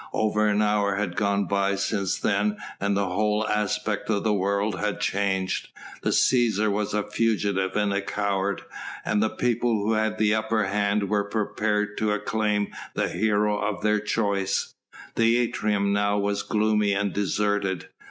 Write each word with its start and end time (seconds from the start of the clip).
Over 0.13 0.47
an 0.47 0.63
hour 0.63 0.95
had 0.95 1.15
gone 1.15 1.45
by 1.45 1.75
since 1.75 2.17
then 2.19 2.57
and 2.79 2.97
the 2.97 3.05
whole 3.09 3.47
aspect 3.47 4.09
of 4.09 4.23
the 4.23 4.33
world 4.33 4.79
had 4.79 4.99
changed. 4.99 5.67
The 6.01 6.09
Cæsar 6.09 6.71
was 6.71 6.95
a 6.95 7.03
fugitive 7.03 7.75
and 7.75 7.93
a 7.93 8.01
coward, 8.01 8.63
and 9.05 9.21
the 9.21 9.29
people 9.29 9.75
who 9.83 9.93
had 9.93 10.17
the 10.17 10.33
upper 10.33 10.63
hand 10.63 11.07
were 11.07 11.25
prepared 11.29 11.99
to 11.99 12.13
acclaim 12.13 12.69
the 12.95 13.09
hero 13.09 13.55
of 13.59 13.83
their 13.83 13.99
choice. 13.99 14.73
The 15.13 15.37
atrium 15.37 15.93
now 15.93 16.17
was 16.17 16.41
gloomy 16.41 16.93
and 16.93 17.13
deserted. 17.13 17.89